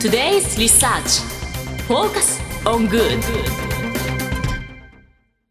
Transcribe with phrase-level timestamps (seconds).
[0.00, 1.20] Today's Research
[1.86, 3.20] Focus on Good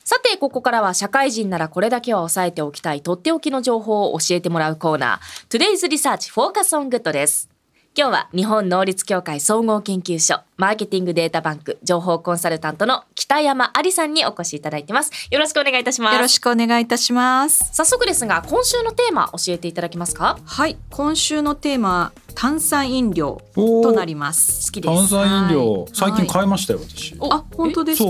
[0.03, 7.58] さて、ここからは社会人ならこれだけは押さえておきたいとっておきの情報を教えてもらうコーナー Today's Research Focus on Good です。
[7.98, 15.12] 今日は日本能率協会総合研究所マーケティングデータバンク情報コンサルタントの北山ありさんにお越しいただいてます。
[15.32, 16.14] よろしくお願いいたします。
[16.14, 17.73] よろしくお願いいたします。
[17.73, 20.38] 早速ですが、今週のテーマ教えていただけますか？
[20.46, 24.68] はい、今週のテーマは炭酸飲料となります。
[24.68, 24.96] 好きです。
[24.96, 27.16] 炭酸飲料、はい最近買いましたよ私。
[27.20, 28.10] おあ、本当ですか？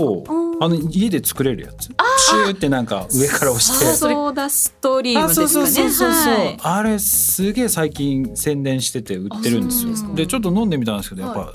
[0.60, 1.88] あの家で作れるやつ。
[2.30, 3.84] プシューってなんか上から押して。
[3.94, 5.48] ソーダストリームあですかね。
[5.48, 6.58] そうそうそうそうはい。
[6.60, 10.14] あれすげえ最近宣伝してて売ってるんですよ。
[10.14, 11.52] でちょっと飲んでみたんですけどやっぱ、は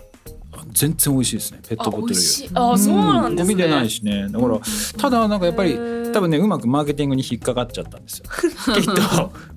[0.71, 1.59] 全然美味しいですね。
[1.67, 2.49] ペットボトルより。
[2.53, 3.53] あそうなんですね。
[3.53, 4.27] ゴミ出ないしね。
[4.29, 4.59] だから
[4.97, 5.77] ただなんかやっぱり
[6.15, 8.25] 多分ねうまくマーケティングに引っかかっちゃったんですよ。
[8.73, 8.93] きっと。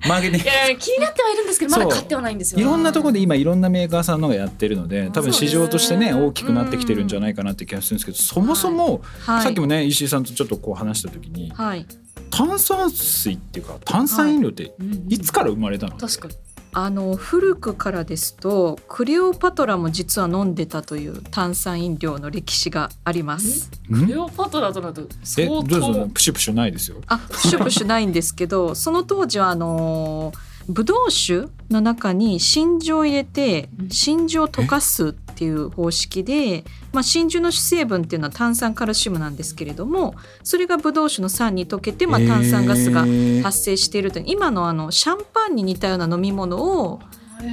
[0.09, 0.43] マーケティング。
[0.43, 9.43] いやいや気になってはいるんですけどまだ買ってはないんですよいろんなところで今いろんなメーカーさんのがやってるので多分市場としてね大きくなってきてるんじゃないかなって気がするんですけどそもそもはい。
[9.43, 11.85] さっきもね石井さんとちょっとこう話した時にはい。
[12.29, 14.73] 炭酸水っていうか炭酸飲料って
[15.07, 15.95] いつから生まれたの？
[15.97, 16.35] 確かに
[16.71, 23.71] あの古くからですとクレオパトラも実は飲んでたという炭酸飲料の歴史があります。
[23.91, 24.07] ん？
[24.07, 25.93] レオパトラとなるとえ相どうぞ。
[25.93, 26.07] 当。
[26.09, 26.97] プシュプシュないですよ。
[27.07, 30.31] あ、プシュプシュないんですけど、 その当時はあの
[30.69, 33.89] ブドウ酒の中に真珠を入れてうん。
[33.89, 43.01] 真珠を溶かすっていう方式で、まあ、真珠の主成分っていうのは炭酸カルシウムなんですけれどもそれがブドウ酒の酸に溶けて、まあ、炭酸ガスが
[43.43, 46.99] 発生しているという今のあのシャンパンに似たような飲み物を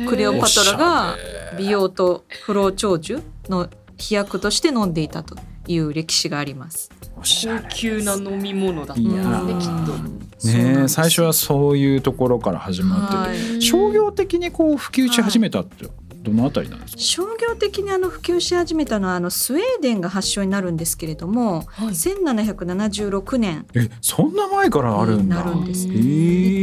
[0.08, 1.17] クレオパトラが
[1.56, 5.36] 美容と不老長寿の飛躍として飲んでいたと
[5.67, 6.91] いう歴史があります。
[7.19, 7.61] おしゃれ。
[7.62, 9.05] 高級な飲み物だったん
[9.47, 13.62] ですねきっとね最初はそういうところから始まってて、はい。
[13.62, 15.87] 商業的にこう普及し始めたって
[16.27, 21.89] どのあたりなんですか、商業的にあの普及し始めたのはあのスウェーデンが発祥になるんですけれども、はい。
[21.89, 23.67] 1776年。
[23.75, 25.86] えそんな前からあるんだ、なるんです。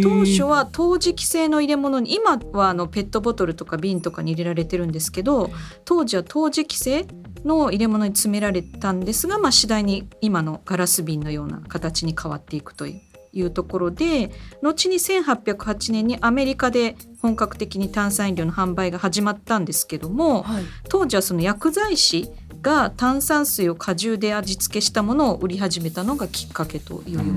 [0.03, 5.49] 当初は陶磁器製の入れ物に今はあのペットボトルとか瓶とかに入れられてるんですけど
[5.85, 7.07] 当時は陶磁器製
[7.45, 13.12] の入れ物に詰められたんですが、まあ、次第に今のガラス瓶のような形に変わっていくという。
[13.33, 20.63] いうところで後に1808年にアメリカで本格的に炭酸飲料の販売が始まったんですけども、はい。
[20.89, 22.29] 当時はその薬剤師
[22.61, 27.33] が炭酸水を果汁で味付けしたものを売り始めたのがきっかけというよう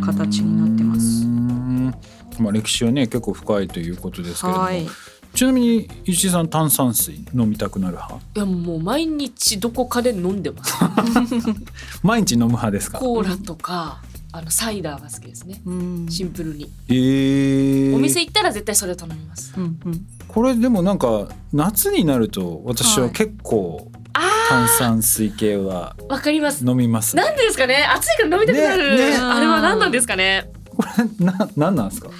[0.00, 1.24] な形になってます。
[1.24, 1.28] うー。
[1.28, 1.94] ん。
[2.38, 4.86] まあ歴史はね結構深いということですけれども、はい、
[5.34, 8.24] ちなみに石井さん炭酸水飲みたくなる派？
[8.34, 10.74] いやもう毎日どこかで飲んでます。
[12.02, 12.98] 毎日飲む派ですか？
[12.98, 14.02] コーラとか
[14.36, 15.62] あのサイダーが好きですね。
[15.64, 16.06] うん。
[16.10, 16.68] シンプルに。
[16.88, 19.54] えー、お店行ったら絶対それを頼みます。
[19.56, 20.06] うんうん。
[20.26, 23.92] これでもなんか夏になると私は結構
[24.48, 26.66] 炭酸水系はわかります。
[26.66, 27.84] 飲みます、ね、なんでですかね？
[27.84, 29.16] 暑いから飲みたくなる、ねね。
[29.16, 30.50] あれは何なんですかね？
[30.68, 32.10] これななんなんですか？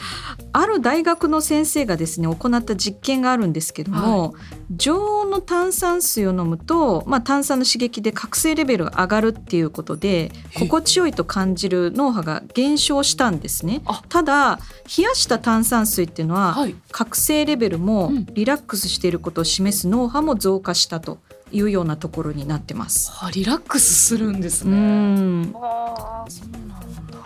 [0.56, 4.34] ある大学の先生がですね行った実験があるんですけども、
[4.70, 13.82] 常温の炭酸水を飲むと、まあ、炭酸の刺激で覚醒レベルが上がるっていうことで心地よいと感じる脳波が減少したんですね。
[13.84, 14.02] あ。
[14.08, 14.60] ただ
[14.96, 16.76] 冷やした炭酸水っていうのは、はい。
[16.92, 18.26] 覚醒レベルもうん。
[18.34, 21.18] リラックスしていることを示す脳波も増加したと
[21.50, 23.12] いうようなところになってます。
[23.20, 25.52] あリラックスするんですうねん。
[25.56, 26.73] あーそうなんだ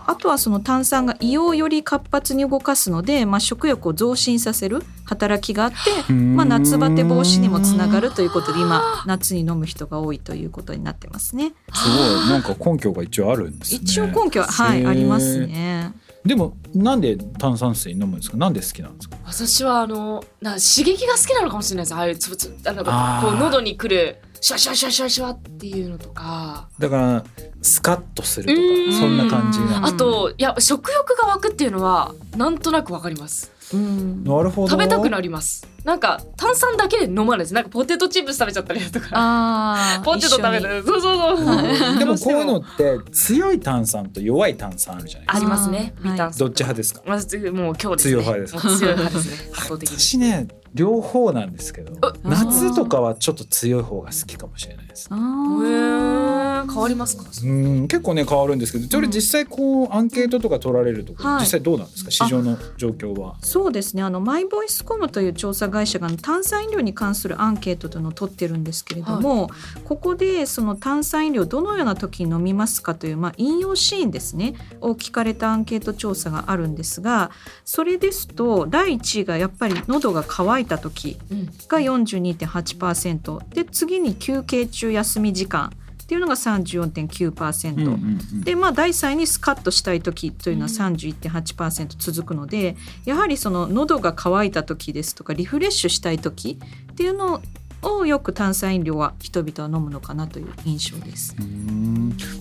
[0.09, 5.71] あとはその炭酸が胃をより活発に動かすので、まあ、食欲を増進させる働きがあっ
[6.07, 11.53] て、まあ、夏バテ防止にもつながるということで今夏に飲む人が多いということになってますね。
[11.75, 12.29] すごい。
[12.31, 13.81] なんか根拠が一応あるんですね。
[13.83, 15.93] 一応根拠は、はい、ありますね。
[16.25, 18.39] でもなんで炭酸水飲むんですか？
[18.39, 19.17] なんで好きなんですか？
[19.25, 21.95] 私はあのな刺激が好きなのかもしれないです。
[21.95, 26.69] ああいうつぶつぶあのこう喉にくるシュワシュワシュワシュワシュワっていうのとか。
[26.79, 27.25] だから
[27.63, 28.93] スカッとするとうん。
[28.93, 33.53] かそんな感じなうんあといや食欲が湧くっていうのはなんとなくわかります。
[33.73, 34.25] うん。
[34.25, 34.69] なるほど。
[34.69, 35.67] 食べたくなります。
[35.85, 39.09] なんか炭酸だけで飲まないですなんかポテトチップス食べちゃったりとか。
[39.13, 40.63] あー ポテト食べ一緒に。
[40.63, 41.47] たりそうそうそう。
[41.47, 45.37] はいでもこういうのどって強い炭酸と弱い炭酸あるじゃないですか。
[45.37, 45.95] ありますね。
[45.99, 47.03] あー微炭酸どっち派ですか？
[47.07, 48.13] まずもう今日ですね。
[48.15, 49.51] 強い派です強い派ですね。
[49.53, 49.99] 圧倒的に。
[49.99, 57.25] 私ね両方なんですけどあ夏とかはちょっと強い方が好きかもしれないですあへーー変わりますか？
[57.45, 61.41] うん結構ね変わるんですけどそれ実際こうアンケートとか取られると、はい。
[61.41, 62.11] 実際どうなんですか？
[62.11, 63.37] 市場の状況は。
[63.43, 64.03] そうですね。
[64.03, 69.51] あのマイボイスコムという調査会社が炭酸飲料に関するアンケートというのを取ってるんですけれども、
[69.85, 74.55] ここでその炭酸飲料どのような時に飲みますかという、まあ、引用シーンですね。
[74.81, 77.31] を聞かれたアンケート調査があるんですが
[77.65, 81.47] それですと第1位がやっぱり喉が渇いた時うん。
[81.47, 85.73] が42.8%で次に休憩中休み時間
[86.09, 87.75] っていうのが34.9%。
[87.75, 87.97] うんうんう
[88.37, 96.59] んでまあ第3位にスカッとしたい時というのは31.8%続くので、やはりその喉が渇いた時ですとかリフレッシュしたい時
[96.93, 97.43] っていうの
[97.83, 101.37] をよく炭酸飲料は人々は飲むのかなという印象です。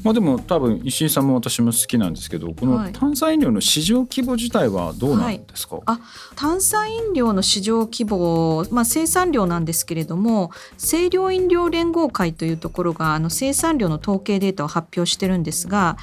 [0.04, 2.94] まあでも多分石井さんも私も好きなんですけどこのはい。
[2.94, 6.00] 炭酸飲料の市場規模自体はどうなんですか、あ
[6.36, 15.98] 炭酸飲料の市場規模、まあ、生産量なんですけれども清涼飲料連合会というところがあの生産量の統計データを発表してるんですが、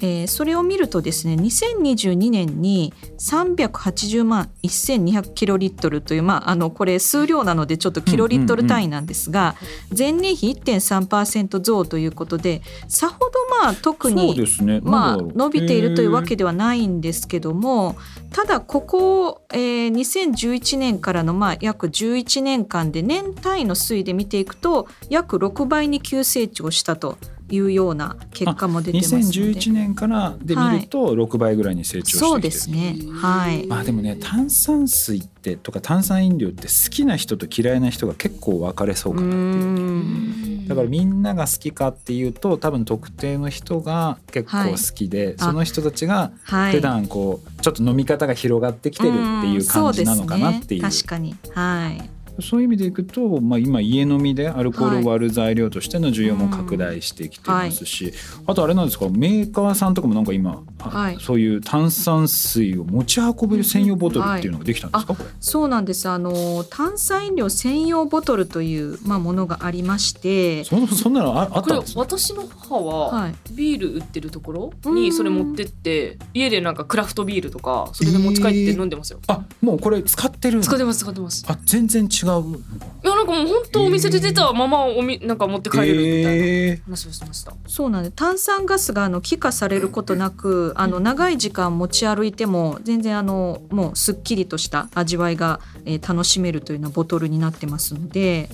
[0.00, 9.54] えーそれを見るとですね2022年に380万1200キロリットルという、まあ、あのこれ数量なのでちょっとキロリットル単位なんですが、
[9.96, 13.32] 前年比1.3%増ということでさほど
[13.62, 14.80] まあ特にね。
[14.82, 17.96] まあ、伸びているというわへけではないんですけども
[18.30, 29.26] ただここ、えー2011年からのまあ約11年間で年単位の推移で見ていくと約6倍に急成長したというような結果も出てますので。
[29.26, 32.96] 2011年からで見ると6倍ぐらいに成長してきてる、そうですね。
[33.20, 33.66] はい。
[33.66, 39.64] まあでもね炭酸水ってとか炭酸飲料って好きな人と嫌いな人が結構分かれそううかなっていう。
[39.64, 40.68] ん。
[40.68, 46.72] だからみんなが好きかっていうと多分特定の人が結構好きで、あその人たちがはい。
[46.72, 51.36] 普段こうちょっと飲み方が広がってきてるっていう感じなのかなっていう,、うね、確かに。
[51.54, 58.12] はいそういう意味でいくと、まあ、今家飲みでアルコールを割る材料としての需要も拡大してきてますし、
[58.46, 61.18] あとあれなんですかメーカーさんとかもなんか今、あはい。
[61.20, 66.08] そういう炭酸水を持ち運べる専用ボトルっていうのができたんですか、これそうなんです。
[66.08, 70.64] あの炭酸飲料専用ボトルという、まあ、ものがありまして。
[70.64, 72.00] そんそんなのああっこれたんですね。
[72.00, 73.34] 私の母ははい。
[73.52, 74.94] ビール売ってるところうん。
[74.94, 81.44] にそれ持ってって家でなんかクラフトビールとかそれで持ち帰って飲んでますよ、あもうこれ使ってる使ってます使ってます。
[81.48, 82.56] あ全然違う
[83.04, 98.48] いやなんかもう本当お店で出たままおみなんか持って帰れるみたいなえー話をしてました、そうなんです炭酸ガスがあの気化されることなくあの長い時間持ち歩いても全然あのもうすっきりとした味わいが、えー楽しめるというようなボトルになってますので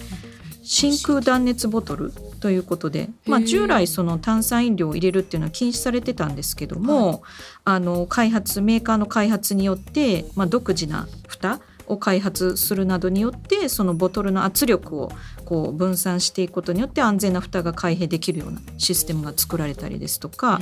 [0.62, 7.22] 真空断熱ボトルということで、まあ、従来その炭酸飲料を入れるっていうのは禁止されてたんですけども、
[7.64, 15.12] あの開発メーカーの開発によって、まあ、独自な蓋を開発するなどによってそのボトルの圧力を
[15.44, 20.60] こう分散していくことによって安全な蓋が開閉できるようなシステムが作られたりですとか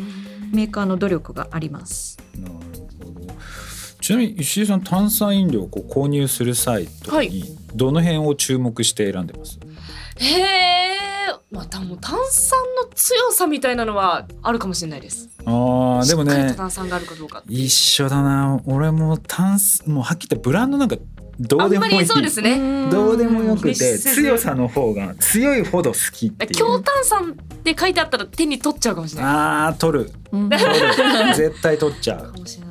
[0.53, 2.19] メーカーの努力があります。
[2.37, 2.71] なるほど。
[4.01, 7.45] ちなみに石井さん炭酸飲料をこう購入する際とかに
[7.75, 9.61] どの辺を注目して選んでます、
[10.17, 10.41] へ
[10.87, 10.90] え
[11.51, 15.29] またもう炭酸の強さみたいなのはあるかもしれないです。
[15.45, 18.61] あーでもねと炭酸があるかどうか一緒だな。
[18.67, 20.97] 俺も炭酸もうはっきり言ってブランドなんか
[21.41, 21.99] どうんでもいい。
[21.99, 22.57] りそうですね。
[22.91, 26.53] どうでもよくて強さの方が強いほど好きっていう。
[26.53, 29.33] 強炭酸って書いてあったら手に取っちゃうかもしれない。
[29.33, 30.13] あー取る。
[30.31, 30.49] うん。
[30.51, 30.71] 取る。
[31.35, 32.33] 絶対取っちゃう。
[32.33, 32.70] かもしれない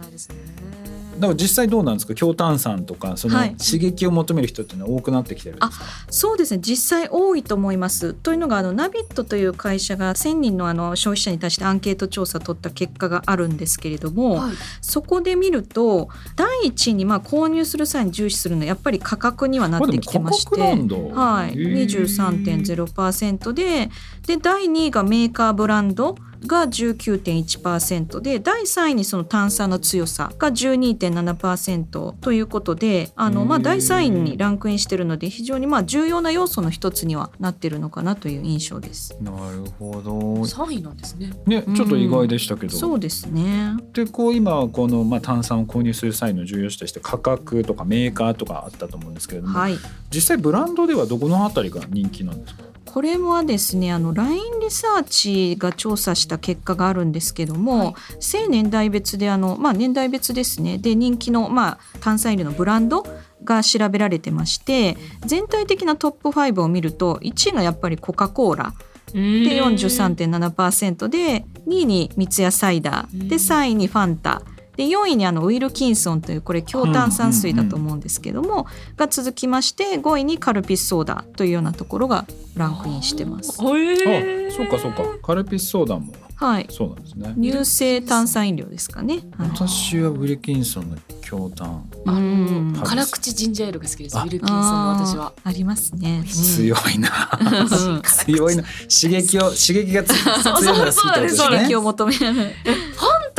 [1.19, 2.15] だから実際どうなんですか？
[2.15, 3.55] 強炭酸とかそのはい。
[3.57, 6.61] 刺激を求める人っていうのは多くなってきてるんですか、そうですね。
[6.61, 8.13] 実際多いと思います。
[8.13, 14.53] というのがあのナビットという会社が1,000人のあの消費者に対してアンケート調査を取った結果があるんですけれども、はい。
[14.81, 20.61] そこで見ると第一にまあ購入する際に重視するのはやっぱり価格にはなってきてまして。
[20.61, 21.85] はい、へー。
[21.89, 23.89] 23.0%で
[24.25, 26.15] で第2位がメーカーブランド
[26.45, 39.17] が19.1%で第3位にその炭酸の強さが12.7%ということであの、まあ、第3位にランクインしてるので非常にまあ重要な要素の一つにはなってるのかなという印象です。
[39.21, 40.45] なるほど。
[40.45, 41.31] 三位なんですね。
[41.45, 43.75] ねちょっと意外でしたけど、そうですね。
[43.93, 49.75] でこう今この、まあ、炭酸を購入する際の重要視として価格とかメーカーとかあったと思うんですけれども、はい。
[50.11, 52.63] 実際ブランドではどこのあたりが人気なんですか？
[52.91, 57.93] これはですねあの LINE リサーチが調査した結果があるんですけども、はい。
[58.19, 60.79] 性年代別であの、まあ、年代別ですね。
[60.79, 63.05] で人気の、まあ、炭酸飲料のブランド
[63.43, 68.73] が調べられてまして全体的なトップ5を見ると1位がやっぱりコカ・コーラ。
[69.13, 73.27] でで43.7%で2位に三ツ矢サイダー。
[73.27, 73.41] でうん。
[73.41, 74.41] 3位にファンタ
[74.79, 83.57] で4位にあのウィルキンソンというこれ強炭酸水だと思うんですけども、が続きまして5位にカルピスソーダというようなところがランクインしてます。
[83.59, 85.03] あそうかそうか。
[85.21, 87.35] カルピスソーダもはい、そうなんですね。
[87.35, 89.15] 乳性炭酸飲料ですかね。
[89.37, 89.49] はい。
[89.49, 91.85] 私はウィルキンソンの強炭。
[92.05, 92.71] あうん。
[92.71, 94.23] の辛口ジンジャーエールが好きですあ。
[94.23, 95.33] ウィルキンソンの私は。
[95.43, 96.19] ありますね。
[96.19, 96.25] うん。
[96.25, 97.09] 強いな。
[97.41, 98.63] うん強いな。
[98.87, 101.13] 刺激を刺激がつ 強いのが好きってことですね。
[101.13, 102.19] そうです刺激を求める。
[102.19, 102.43] ファン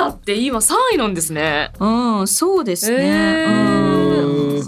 [0.00, 1.72] タって今3位なんですね。
[1.78, 2.96] うん、そうですね。
[2.96, 4.56] へー。
[4.56, 4.64] うん。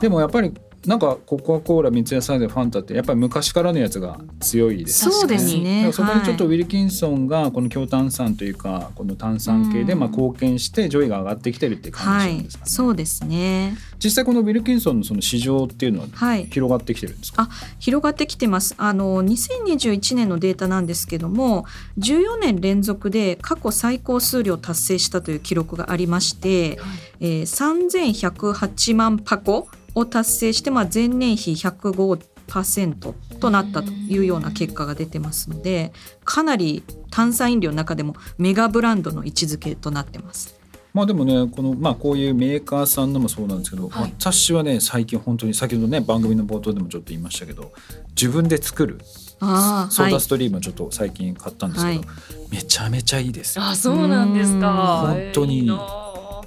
[0.00, 0.52] でもやっぱり
[0.86, 5.90] なんかコカ・コーラ三ツ矢サイダーファンタってやっぱり昔からのやつが強いですそうですだね。
[5.92, 13.76] そこにちょっとウはいィルキンソンがこの強炭酸というかこの炭酸系でうんまあ貢献して上位が上がってきてるって感はいじなんですか、ねそうですね。
[14.02, 16.46] 実際このウィルキンソンのその市場っていうのははい。
[16.46, 17.48] 広がってきてるんですか、
[17.78, 18.74] 広がってきてます。
[18.76, 21.64] あの2021年のデータなんですけども、
[21.98, 26.78] 14年連続で過去最高数量達成したという記録がありまして、
[27.20, 35.92] えー、3108万箱を達成して、まあ、前年比105%となったというような結果が出てますので
[36.24, 40.58] かなり炭酸飲料の中でもメガブランドの位置づけとなってます。
[40.92, 44.14] まあでもねこのまあこういうメーカーさんのもそうなんですけど、はい。
[44.16, 47.72] 私はね最近本当に先ほどね番組の冒頭でもちょっと言いましたけど
[48.10, 49.00] 自分で作る
[49.40, 52.08] あソーダはいストリームをちょっと最近買ったんですけど、はい。
[52.52, 53.60] めちゃめちゃいいです。
[53.60, 54.68] あそうなんですか。
[54.68, 56.03] うん本当にいいな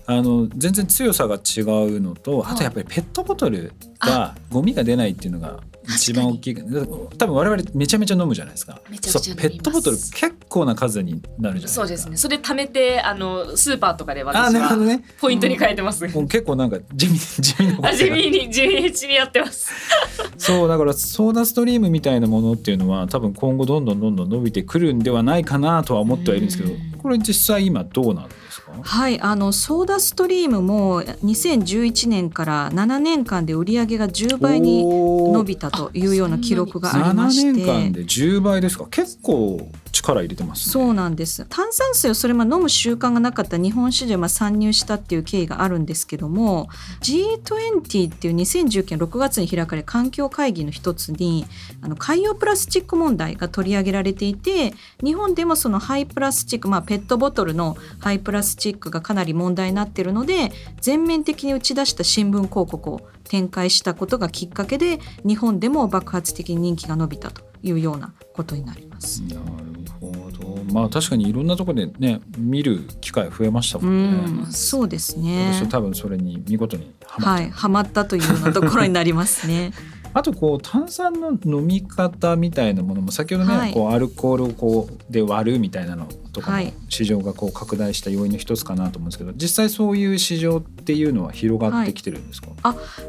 [0.10, 2.54] あの全然強さが違うのと、はい。
[2.54, 6.56] あとやっぱりペットボトルがゴミが出ないっていうのが一番大きい。
[6.56, 8.80] 多分我々めちゃめちゃ飲むじゃないですか。
[9.02, 11.82] そうペットボトル結構な数になるじゃないですか。
[11.82, 12.16] そうですね。
[12.16, 15.04] それ貯めてあのスーパーとかであ私はね。
[15.20, 19.70] ポイントに変えてます、もう結構なんか地味 地味な地味に地味にやってます。
[20.38, 26.92] そうだからソーダストリームみたいなものっていうのは多分今後どんどんどんどん伸びてくるんではないかなとは思ってはいるんですけどうん。
[26.98, 28.47] これ実際今どうなんですか
[28.84, 38.88] はい、あのソーダストリームも2011年から7年間で売り上げが10倍に伸びたというような記録がありまし7て年間で10倍ですか？
[38.90, 40.72] 結構力入れてますね。
[40.74, 41.46] そうなんです。
[41.50, 46.68] 炭酸水をそれまで飲む習慣がなかった日本市場にまあ参入したっていう経緯があるんですけども
[47.02, 51.46] G20 っていう2019年6月に開かれ環境会議の一つに
[51.82, 69.22] あの海洋プラスチック問題が取り上げられていて日本でもそのハイプラスチック、まあ、ペットボトルのハイプラスチックがかなり問題になっているので全面的に打ち出した新聞広告を展開したことがきっかけで日本でも爆発的に人気が伸びたというようなことになります。
[69.24, 69.42] なる
[70.00, 75.68] ほどまあ確かにいろんなところでね見る機会増えましたもうんね、ん、そうですね。
[75.70, 79.72] 多分それに見事にハマっちゃうはい、ハマったというようなところになりますね。
[80.18, 83.72] あとこう炭酸の飲み方みたいなものも先ほどね、はい。
[83.72, 86.74] こうアルコールをこうで割るみたいなのとかもはい。
[86.90, 92.50] 市場がこう拡大した要因の一つかなと思うんですけど実際そういう市場っていうのは広がってきてるんですか、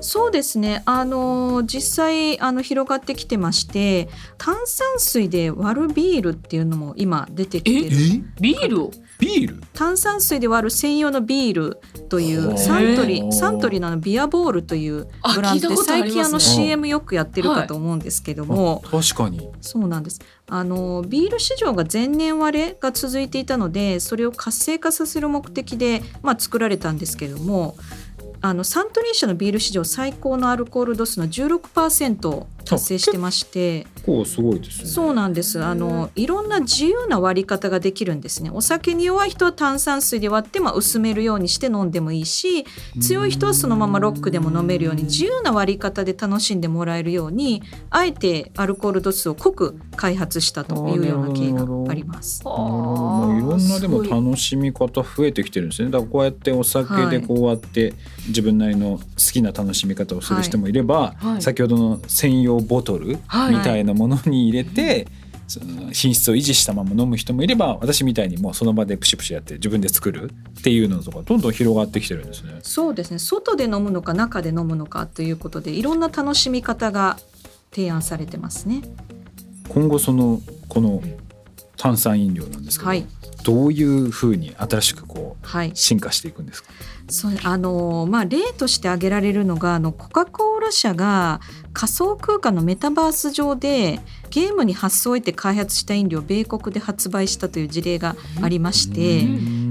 [0.01, 0.83] そうですね。
[0.85, 7.97] あの実際あの広がってきてまして、炭酸水で割るビールっていうのも今出てきてる。
[8.41, 8.91] ビールを？
[9.19, 9.63] ビール？
[9.73, 12.55] 炭酸水で割る専用のビールといほう。
[12.55, 15.69] うサントリへーーサントリーのビアボールというあブランド。
[15.69, 19.49] で最近あの CM よくやってるかと思うんですけども、あ確かに。
[19.61, 20.21] そうなんです。
[20.49, 27.77] あのビール市場が前年割れが続いていたのでそれを活性化させる目的で、まあ、作られたんですけれども
[28.41, 33.87] あのサントリー社のビール市場最高のアルコール度数の16%を達成してまして。
[33.97, 34.89] 結構すごいですね。
[34.89, 35.63] そうなんです。
[35.63, 38.51] あのいろんな自由な割り方ができるんですね。
[38.51, 42.67] お酒に弱い人は炭酸水で割って、まあ、薄めるようにして飲んでもいいし
[43.01, 52.43] 強い人はそのままロックでも飲めるように自由な割り方で楽しんでもらえるようにあえてアルコール度数を濃く開発したというような経緯があります。
[52.45, 52.51] な
[53.33, 55.91] るいろんなでも楽しみ方増えてきてるんですね。
[55.91, 57.95] だからこうやってお酒でこうやって
[58.29, 61.43] 自分なりの好きな楽しみ方をする人もいれば、はい。
[61.43, 63.55] 先ほどの専用ボトルはい。
[63.55, 65.09] みたいなものに入れて、
[65.47, 72.59] その品質を維持したまま飲む人もいれば私みたいにもうその場でプシュプシュやって自分で作るっていうのとかどんどん広がってきてるんですね。
[72.63, 73.19] そうですね。
[73.19, 77.19] 外で飲むのか中で飲むのかということでいろんな楽しみ方が
[77.71, 78.83] 提案されてますね。
[79.71, 81.03] 今後そのこの
[81.79, 83.07] 炭酸飲料なんですけど、はい。
[83.45, 86.71] どういうふうに新しくこうはい、進化していくんですか？
[87.09, 91.41] そうあのまあ例として挙げられるのがあのコカ・コーラ社が
[91.73, 99.27] 仮想空間のメタバース上でゲームに発想を得て開発した飲料を米国で発売したという事例がありまして。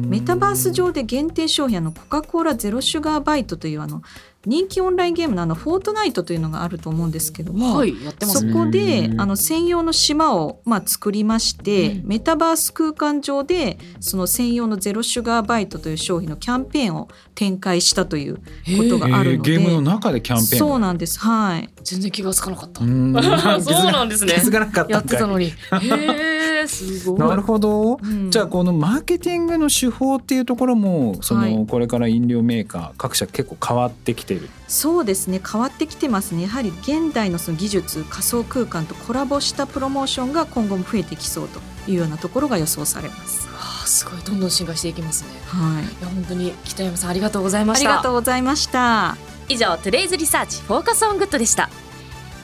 [0.07, 4.03] メタバース上で限定商品あのコカ・コーラゼロシュガーバイトというあの
[4.47, 8.53] 人気オンラインゲームのあのフォートナイトというのがあると思うんですけども、はいやってますね。
[8.53, 9.21] そこでうん。
[9.21, 12.07] あの専用の島をまあ作りまして、うん。
[12.07, 18.41] メタバース空間上でその専用のゼロシュガーバイトという商品のキャンペーンを展開したというこ
[18.89, 20.59] とがあるので、えーゲームの中でキャンペーン。
[20.59, 21.19] そうなんです。
[21.19, 21.69] はい。
[21.83, 22.83] 全然気がつかなかった。
[22.83, 23.13] うん。
[23.61, 24.33] そうなんですね。
[24.39, 25.47] 気づかなかったやってたのに。
[25.47, 26.36] へえ、
[26.67, 27.19] すごい。
[27.19, 41.59] なるほど、うんじゃあこのマーケティングの手法っていうところもその、はいこれから飲料メーカー各社結構変わってきてるそうですね変わってきてますねやはり現代のその技術仮想空間とコラボしたプロモーションが今後も増えてきそうと
[41.89, 43.47] いうようなところが予想されます。
[43.47, 45.29] わあすごいどんどん進化していきますね。
[45.45, 47.89] はい、いや本当に北山さんありがとうございまあした。
[47.89, 49.15] りがとうございました。
[49.49, 51.69] 以上トゥデイズリサーチフォーカスオングッドでした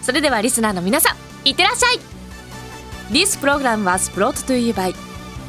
[0.01, 2.12] それではリスナーの皆さんいってらっしゃい
[3.13, 4.95] This program was brought to you by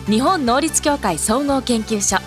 [0.06, 2.20] 日本能力協会総合研究所